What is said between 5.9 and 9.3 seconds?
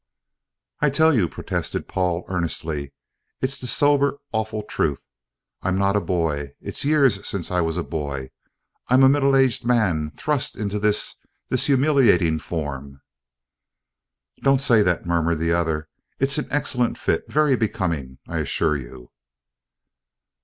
a boy, it's years since I was a boy I'm a